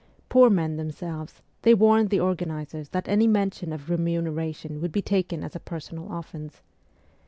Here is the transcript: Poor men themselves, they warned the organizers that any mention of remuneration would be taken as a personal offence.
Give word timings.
Poor 0.29 0.49
men 0.49 0.77
themselves, 0.77 1.43
they 1.61 1.75
warned 1.75 2.09
the 2.09 2.19
organizers 2.19 2.89
that 2.89 3.07
any 3.07 3.27
mention 3.27 3.71
of 3.71 3.87
remuneration 3.87 4.81
would 4.81 4.91
be 4.91 4.99
taken 5.03 5.43
as 5.43 5.55
a 5.55 5.59
personal 5.59 6.11
offence. 6.17 6.63